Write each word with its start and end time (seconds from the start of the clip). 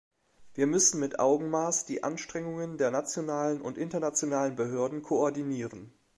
Wir 0.55 0.65
müssen 0.65 0.99
mit 0.99 1.19
Augenmaß 1.19 1.85
die 1.85 2.03
Anstrengungen 2.03 2.79
der 2.79 2.89
nationalen 2.89 3.61
und 3.61 3.77
internationalen 3.77 4.55
Behörden 4.55 5.03
koordinieren. 5.03 5.93